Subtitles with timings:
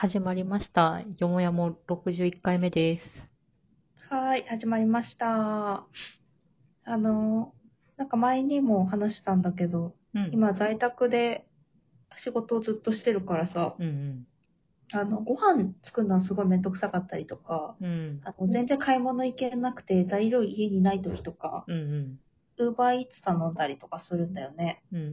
[0.00, 1.02] 始まりました。
[1.18, 3.26] よもやも61回目です。
[4.08, 5.88] はーい、始まりました。
[6.84, 7.52] あの、
[7.96, 10.30] なんか前にも話したんだけど、うん。
[10.32, 11.48] 今在宅で
[12.16, 14.24] 仕事をずっとしてるからさ、うん
[14.92, 17.86] あの、ご飯作るのすごいめんどくさかったりとか、うん。
[17.88, 18.20] うん。
[18.22, 22.18] あの全然買い物行けなくて材料家にない時とか、うんうん。
[22.58, 24.80] ウーバーイーツ頼んだりとかするんだよね。
[24.92, 25.12] うん。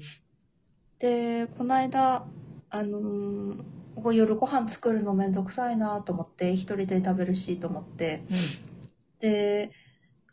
[0.99, 2.27] で、この間、
[2.69, 8.21] あのー夜ご飯作るのめんどくさいなと思って、一人で食べるしと思って、
[9.19, 9.71] で、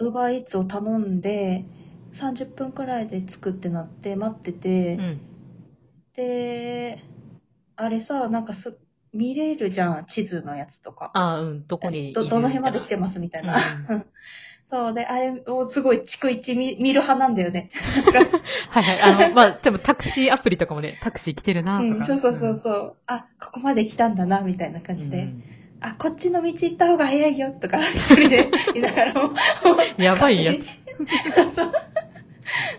[0.00, 1.64] ウーバーイーツを頼んで、
[2.12, 5.20] 30分くらいで作ってなって待ってて、うん。
[6.14, 6.98] で、
[7.76, 8.78] あれさ、なんかす、
[9.12, 11.10] 見れるじゃん、地図のやつとか。
[11.14, 11.66] あーうん。
[11.66, 13.54] どこにど、どの辺まで来てまますみたいな。
[13.88, 14.06] うん
[14.72, 17.68] そう、で、あれをすごい逐一見見る派なんだよね。
[18.70, 19.00] はいはい。
[19.02, 21.94] あの、まあ、でもタクシーアプリとかもね、タクシー来てるなとか。
[21.96, 22.96] うん、そうそうそうそう。
[23.06, 25.18] あ、ここまで来たんだな、みたいな感じで。
[25.18, 25.44] うん
[25.84, 29.34] あ、こっちの道行った方が早いよ、とか、一人で 見ながらも。
[29.98, 30.58] やばいやつ。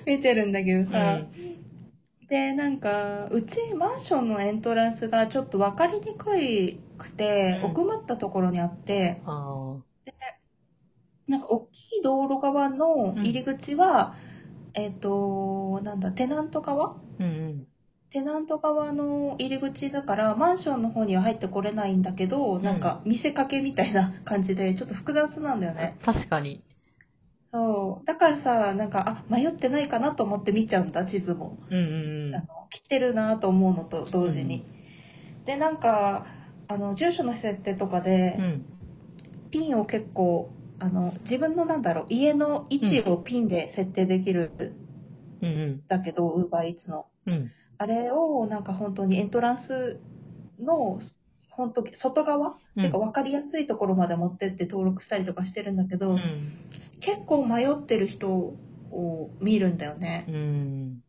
[0.05, 1.27] 見てるんだけどうさ、ん。
[2.29, 9.75] で、なんか、うちマンションのエントランスがちょっと分かりにくいくて、うん奥まったところにあって、あ
[11.27, 14.15] なんか大きい道路側の入り口は、
[14.73, 16.95] えっ、と、なんだ、テナント側？
[17.19, 17.67] ーうんうん。
[18.09, 25.97] テナント側の入り口だから、マンションの方には入ってこれないんだけど、なんか見せかけみたいな感じで、ちょっと複雑なんだよね。
[26.03, 26.61] 確かに。
[27.51, 28.05] そう。
[28.05, 31.57] だからさ、なんか、あ、迷ってないかなと思って見ちゃうんだ、地図も。
[31.69, 34.65] うんうんあの、来てるなと思うのと同時に。
[35.45, 36.25] で、なんか、
[36.67, 38.43] あの、住所の設定とかで、うん。
[38.43, 38.65] うん。
[39.51, 40.51] ピンを結構、
[40.83, 45.83] あの、自分のなんだろう、家の位置をピンで設定できるんうんうん。
[45.87, 47.05] だけど、ウーバーイーツの。
[47.25, 47.49] うん。
[47.77, 49.97] あれを、なんか本当にエントランス
[50.59, 50.99] の、
[51.49, 56.19] 本当外側、うんてか分かりやすいところまで持ってって登録したりとかしてるんだけど、うん。
[56.99, 60.25] 結構迷ってる人を見るんだよね。
[60.27, 61.01] うん。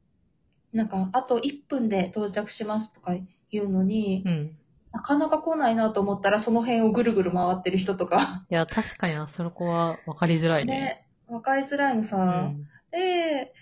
[0.73, 3.17] なんか、あと1分で到着しますとか
[3.51, 4.57] 言うのに、うん。
[4.95, 8.45] なかなか来ないなと思ったら、その辺をぐるぐる回ってる人とか。
[8.49, 10.73] いや、確かにな、その子は分かりづらいね。
[10.73, 12.25] ね、分かりづらいのうさ。
[12.43, 12.69] ん。
[12.93, 13.53] で、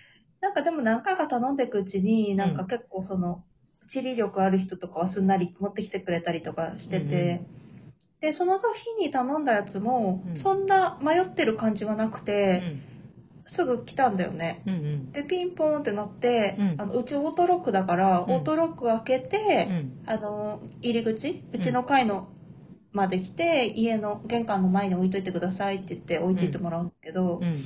[0.41, 3.43] なんかでも何回か頼んでいくうちに、なんかうん結構その、
[3.87, 7.41] 地理力ある人とかはすんなり持ってきてくれたりとかしてて、
[8.21, 12.92] で、その日に頼んだやつもう、んそんな迷ってる感じはなくうて、ん。
[13.45, 14.61] すぐ来たんだよね。
[14.65, 15.11] うんうん。
[15.11, 20.03] で、ピンポンってなって、うんあのうちオートロックだから、うんオートロック開けて、うん。
[20.05, 22.29] あの、入り口、うちの階の
[22.91, 27.63] まで来て、家の玄関の前に置いといてくださいって言って置いていってもらうんだけど、うん。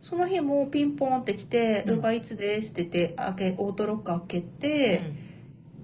[0.00, 5.00] その日もピンポンって来て、うんウーバーイーツですって言って、開け、オートロック開けて、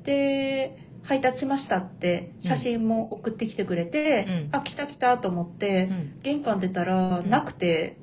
[0.03, 6.21] で、配達しましたって写真も送ってきてくれて、うんあ、来た来たと思って、うん。
[6.23, 7.97] 玄関出たらうんなくて、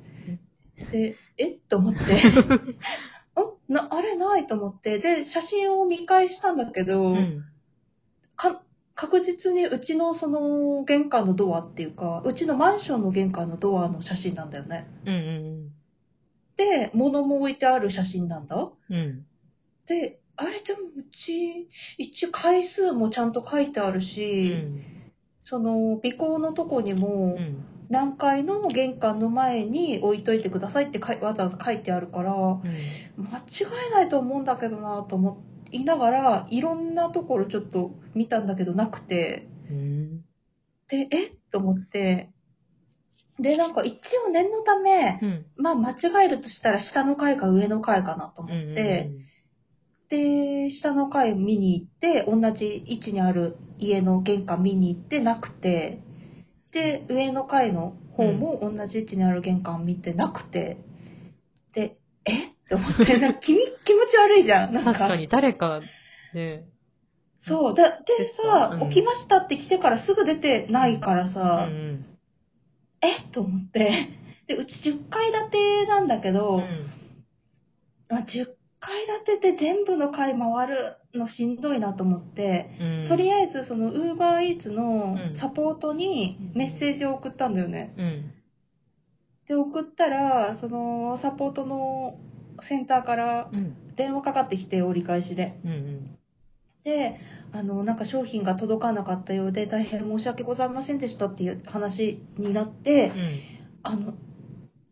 [0.90, 1.52] で、え？
[1.68, 2.00] と思って、
[3.36, 3.52] あ？
[3.68, 7.44] な、あれないと思って、で、写真を見返したんだけど、うん。
[8.36, 8.62] か
[8.94, 14.88] 確実にうちのその玄関のドアっていうか、うちのマンションの玄関のドアの写真なんだよね。
[15.04, 15.48] うんうん
[16.56, 18.72] で、物も置いてある写真なんだ。
[18.90, 18.96] うん。
[18.96, 19.26] うん。
[19.86, 25.12] で、あれでもうち、一応回数もちゃんと書いてあるうし、ん。
[25.44, 27.64] その、尾行のとこにもう、ん。
[27.90, 32.62] 何階の玄関の前に置いといてくださいってかいわざわざ書いてあるから、間違
[33.88, 40.20] いないと思うんだけどなと思いながら、いろんなところちょっと見たんだけどなくて、うん。
[40.88, 41.32] で、え？
[41.50, 42.30] と思って、
[43.38, 45.46] で、なんか一応念のため、うん。
[45.56, 49.10] まあ間違えるとしたら下の階か上の階かなと思って、
[50.10, 56.02] で、下の階見に行って、同じ位置にある家の玄関見に行ってなくて、
[56.72, 60.78] で、上の階の方も同じ位置にある玄関見てなくて、
[61.72, 62.48] で、え？
[62.48, 63.60] って思って、なんか 気持
[64.06, 64.74] ち悪いじゃん。
[64.74, 64.92] なんか。
[64.92, 65.80] 確かに誰か
[66.34, 66.64] で、
[67.40, 67.74] そう。
[67.74, 68.68] だでさ、か？
[68.74, 68.88] うん。
[68.90, 72.04] 起きましたって来てからすぐ出てないからうさ、ん。
[73.00, 73.08] え？
[73.32, 73.90] と思って。
[74.46, 76.90] で、うち10階建てなんだけど、うん。
[78.08, 78.50] まあ、10
[78.80, 80.76] 階建てで全部の階回る
[81.14, 83.08] のしんどいなと思って、うん。
[83.08, 87.94] とりあえずその Uber Eats のうんサポートにメッセージを送ったんだよね。
[87.96, 88.32] うん。
[89.46, 92.18] で、送ったら、そのサポートの
[92.60, 93.74] センターからうん。
[93.96, 95.58] 電話かかってきて、折り返しで。
[95.64, 95.70] うん。
[95.70, 96.18] うん。
[96.84, 97.18] で、
[97.52, 103.10] あの、なんか商品が届かなかったようで、大変申し訳ございませんでしたっていう話になって、
[103.82, 104.14] あの、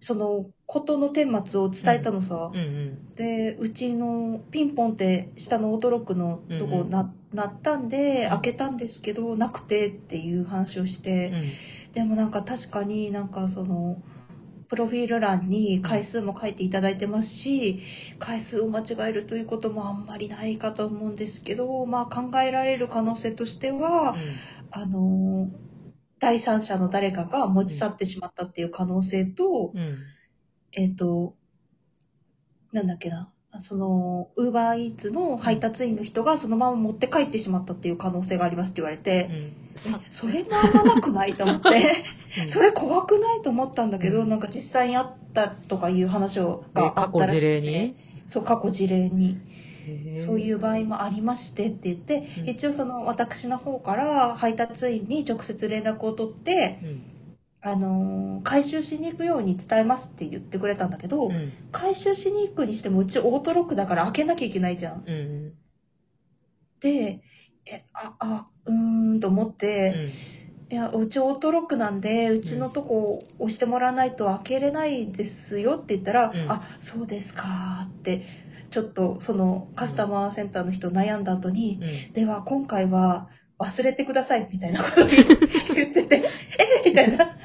[0.06, 2.52] その、ことの顛末を伝えたのさ。
[2.54, 2.60] うん。
[2.60, 3.12] うん。
[3.14, 11.32] で、うちのピンポンって下のオートロックのとこうんな、なったんで、うん開けたんですけど、なくてっていう話をして、
[11.92, 14.00] でもなんか確かになんかその、
[14.68, 17.80] プロフィール欄に回数も書いていただいてますし、
[18.20, 24.14] 回数を間違えるということもあんまりないかと思うんですけど、まあ考えられる可能性としては、
[24.70, 25.48] あの、
[26.18, 29.80] 第三者の誰かが持ち去ってしまったっていう可能性と、うん。
[29.80, 29.96] うん。
[30.72, 31.34] えっ、と、
[32.72, 33.30] なんだっけな、
[33.60, 39.34] その、ウーバーイーツの配達員の人がそのまま持って帰ってしまったっていう可能性がありますって言われて、うん。
[39.34, 39.52] え
[40.10, 41.68] それもあんまなくないと思って、
[42.42, 47.96] うんそれ怖くないと思ったんだけど、うんなんか実際にあったとかいう話があ過去ったらしくて事例に？
[48.26, 49.38] そう、過去事例に。
[50.18, 57.02] そういう場合もありましてって言って、うん一応その私の方から配達員に直接連絡を取って、うん。
[57.62, 61.52] あのー回収しに行くように伝えますって言ってくれたんだけど、うん。
[61.72, 65.04] 回収しに行くにしてもうちオートロックだから開けなきゃいけないじゃん。
[65.06, 65.52] うん。
[66.80, 67.20] で、
[67.66, 69.94] え、あ、あ、うーんと思って、
[70.70, 78.22] いや、うちオートロックなんで、うちのとこ押してもらわないと開けれないですよって言ったら、うんあ、そうですかって、
[78.70, 82.12] ちょっとそのカスタマーセンターの人悩んだ後に、うん。
[82.12, 83.28] では今回は
[83.58, 86.16] 忘れてくださいみたいなことを言って て、
[86.84, 87.36] えみたいな。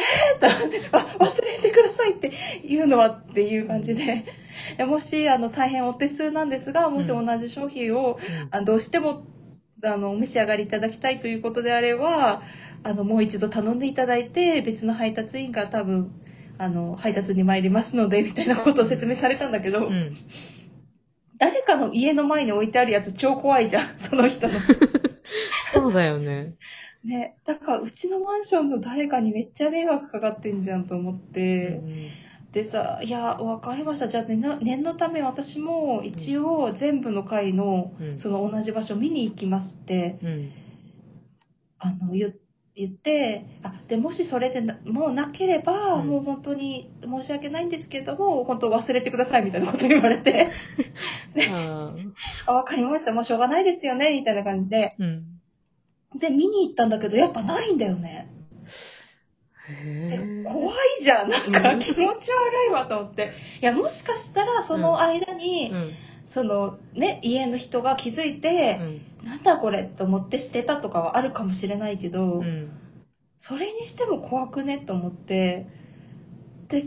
[0.00, 2.32] えー、と忘れてくださいって
[2.66, 4.24] 言うのはっていう感じで、
[4.78, 8.18] えもしあの大変お手数なんですが、もし同じ商品を、
[8.50, 9.24] あどうしても
[9.84, 12.42] あのお召し上がりいただきたいということであれば、
[12.82, 16.12] あのもう一度頼んでいただいて、別の配達員が多分、
[16.60, 19.92] あの配達に参りますので、みたいなことを説明されたんだけど、うん。
[19.94, 20.16] うん。
[21.38, 24.54] 誰かの家の前に置いてあるやつ超怖いじゃん、その人の。
[25.72, 26.56] そうだよね。
[27.02, 32.08] ね、だからうちのマンションの誰かにめっちゃ迷惑かかってんじゃんと思っうて、ん
[32.52, 34.08] でさ、いや、わかりました。
[34.08, 40.50] じゃあ念の念のため私も一応全部の階のうんその同じ場所見に行きますって、うん。
[41.78, 42.34] あの、言
[42.80, 50.48] 言って、あ、で、もしそれでなもうなければ、うんもう本当に申し訳ないんですけども、本当忘れてくださいみたいなこと言われて、
[51.50, 52.10] あー
[52.46, 53.12] あ、わかりました。
[53.12, 54.94] もうしょうがないですよね、みたいな感じで。
[54.98, 55.24] うん。
[56.18, 58.28] で、見に行ったんだけど、やっぱないんだよね。
[60.08, 61.28] で怖いじゃん。
[61.28, 63.32] なんかうん気持ち悪いわと思って。
[63.62, 65.90] いや、もしかしたらその間に、うん。
[66.30, 69.26] そのね、家の人が気づいて、うん。
[69.26, 72.70] なんだこれと思って捨てたとかはあるかもしれないけど、うん。
[73.36, 75.66] それにしても怖くねと思って、
[76.68, 76.84] で、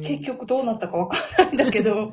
[0.00, 2.12] 結局どうなったかわかんないんだけど、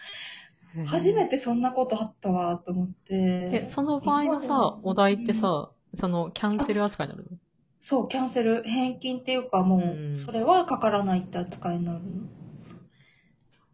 [0.84, 1.30] 初めて。
[1.30, 3.66] てそんなことあったわと思ってえ、。
[3.66, 7.38] その場合のさ、お題ってさ、その、キャンセル扱いになるの
[7.80, 12.10] そう、キャンセル、返金っていうかもうんう、それはかからないって扱いになるの。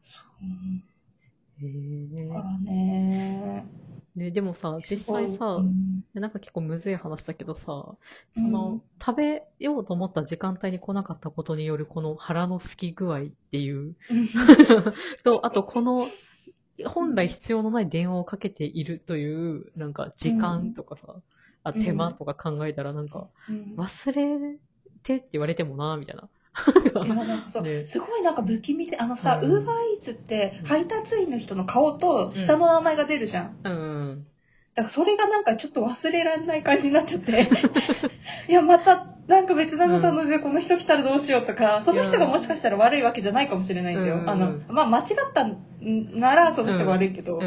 [0.01, 0.23] そ
[1.67, 3.67] うへだからね。
[4.17, 6.05] で、でもさ、実際さう、ん。
[6.15, 7.99] なんか結構むずい話だけどさ、そ
[8.37, 8.51] うん。
[8.51, 14.29] の、食べようと思った時間帯に来なかったことによるこの腹のすき具合っていう、うん。
[15.25, 16.17] と、あとこの、
[16.87, 21.17] 本来必要のない電話をかけているという、なんか時間とかさ、
[21.65, 21.83] あうん。
[21.83, 23.79] 手間とか考えたらなんか、うん。
[23.79, 24.59] 忘れ
[25.03, 26.29] てって言われてもな、みたいな。
[27.05, 33.57] いやなんかそうねすごいなんか不気味で、あのさ、うんウーバーイーツって配達員の人の顔と下の名前が出るじゃん。
[33.65, 34.27] うん。
[34.75, 37.49] だからそれがなんかちょっと忘れられない感じになっちゃって。
[38.49, 44.17] いや、またなんか別なの頼んで、この人来たらどうしようとか、その人がもしかしたら悪いわけじゃないかもしれないんだよ。
[44.17, 47.41] うんあの、まあ間違ったんならその人が悪いけど。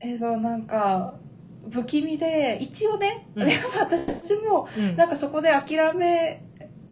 [0.00, 1.14] えっと、なんか、
[1.70, 3.48] 不気味で、一応ね、うん
[3.78, 4.96] 私も、うん。
[4.96, 6.43] なんかそこで諦め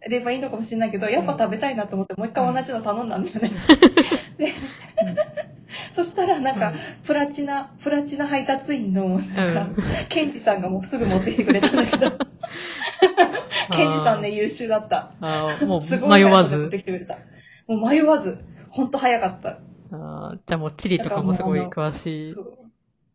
[0.09, 3.51] ればいいのかもしれないけど、やっぱ食べたいなと思って、もう一回同じの頼んだんだよね。
[4.37, 4.53] で、
[5.95, 12.11] そしたらなんか、うんプラチナ、プラチナ配達員の、なんうんか、ケンジさんがもうすぐ持ってきてくれたんだけど、
[13.71, 15.11] ケンジさんね、優秀だった。
[15.65, 16.79] もすごいう迷わずて。
[16.79, 17.17] きてくれた。
[17.67, 19.59] もう迷わず、ほんと早かった。
[19.91, 22.27] あーじゃあもう地理とかもすごい詳しい。
[22.27, 22.57] そう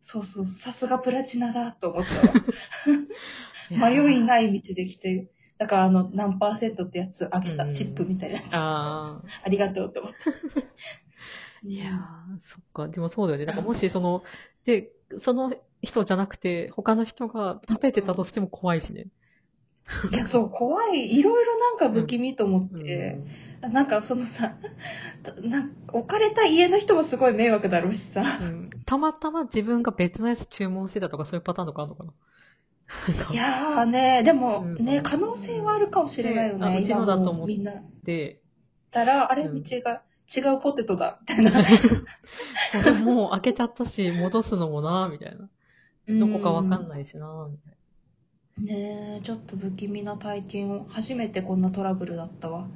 [0.00, 3.90] そうそう、さすがプラチナだと思ったわ。
[3.90, 8.44] 迷いない道で来て、だからあの、何パーセントってやつあげた、うんチップみたいなやつ。
[8.54, 9.48] あ ああ。
[9.48, 10.30] りがとうって思った。
[11.66, 12.88] いやー、そっか。
[12.88, 13.46] でもそうだよね。
[13.46, 14.22] だからもしその、
[14.64, 19.06] で、その人じゃなくて、他の人が食べてたとしても怖いしね。
[20.12, 21.18] いや、そう、怖い。
[21.18, 23.18] いろいろなんか不気味と思っうんて、
[23.60, 24.54] なんかそのさ、
[25.42, 28.22] なん置かれた家の人もすごい迷惑だろうしさ。
[28.40, 32.12] うんたまたま自分が別のやつ注文してたとかそういうパターンとかあるのかな。
[33.32, 36.66] いやーね、でもうんね、可能性はあるかもしれないよね。
[36.66, 37.72] あうちのだと思っ今もうみんな。
[38.04, 38.40] で、
[38.90, 40.02] たら、あれ、うん道が
[40.34, 41.52] 違うポテトだ、みたいな。
[41.62, 45.48] これもう開けちゃったし、戻すのもな、みたいな。
[46.18, 46.88] どこかわかんい。
[46.88, 47.74] ないしな、みたい
[48.60, 52.66] ねえ、ちょっと不気味な体験を、初めてこんなトラブルだったわ。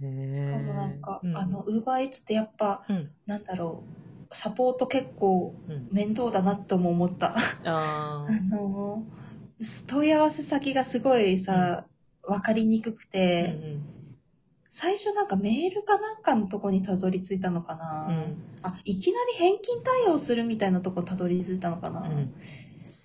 [0.00, 3.10] しーかもなんか、うんあの、ウーバーイーツってやっぱ、うん。
[3.26, 3.82] なんだろ
[4.30, 5.88] う、サポート結構うん。
[5.92, 7.34] 面倒だなとも思った。
[7.64, 9.02] あ あの、
[9.86, 11.86] 問い合わせ先がすごいさ、
[12.24, 13.82] わかりにくくーて、うん
[14.74, 18.42] 最初なんかメールかなんかのとこにたどり着いたのかな、うん。
[18.62, 22.32] あ、いきなり返金対応するみたいなとこたどり着いたのかな、うん。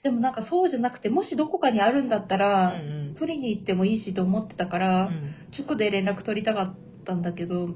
[0.02, 3.14] でもなんかそうじゃなくて、もしどこかにあるんだったら、うん。
[3.16, 5.34] 取りに行ってもいいしと思ってたから、うん。
[5.60, 7.72] 直で連絡取りたかったんだけど、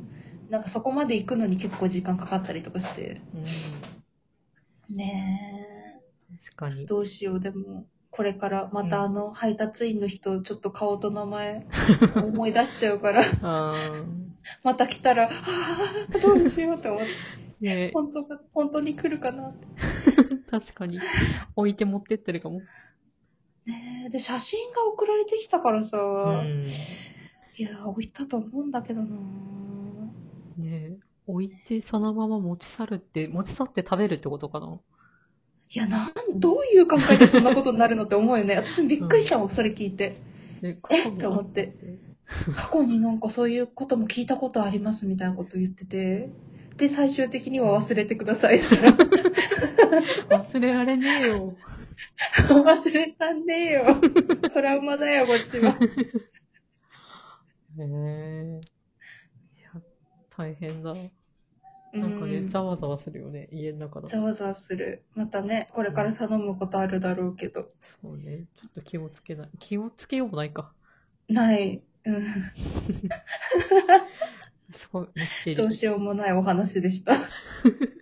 [0.50, 3.20] なんかそこまで行くのに結構時間かかったりとかして。
[4.90, 4.96] うん。
[4.96, 6.00] ね
[6.46, 6.86] 確かにえ、。
[6.86, 7.40] どうしよう。
[7.42, 11.65] でも、これからまたあの配達員の人、ちょっと顔と名前
[12.22, 13.74] 思い出しちゃうから、あ
[14.63, 17.65] また来たら、はぁ、どうしようって思って、ー。
[17.65, 19.68] ね本当か、本当に来るかなって。
[20.51, 21.00] 確かに。
[21.56, 22.60] 置いて持ってってるかも。
[23.65, 26.65] ねえ、で、写真が送られてきたからさ、うん。
[27.56, 29.15] いや、置いたと思うんだけどな
[30.58, 34.80] ね置いてそのまま持ち去るって、持ち去って食べるってことかな
[35.74, 38.56] いや、なん、どういう考えでそんなことになるのって思うよね。
[38.56, 40.18] 私もびっくりしたもん、それ聞いて。
[40.62, 41.74] ええって思って。
[42.56, 46.30] 過去になんかそういうことも聞いたことありますみたいなこと言ってて。
[46.75, 48.60] で、最終的には忘れてください。
[50.30, 51.56] 忘れられねえよ。
[52.48, 53.84] 忘れらんねえよ。
[54.54, 55.78] トラウマだよ、こっちは。
[57.80, 58.62] へえ。
[59.58, 59.72] いや、
[60.36, 60.94] 大変だ。
[61.93, 62.48] うなんかね、ん。
[62.50, 64.15] ざわざわするよね、家の中だと。
[64.15, 65.03] ざわざわする。
[65.15, 67.69] またね、これから頼むことあるだろうけど。
[67.81, 69.50] そうね、ちょっと気をつけない。
[69.60, 70.71] 気をつけようもないか。
[71.27, 71.83] ない。
[72.05, 72.24] うん。
[74.71, 75.60] すごい、ミステリー。
[75.60, 77.15] どうしようもないお話でした。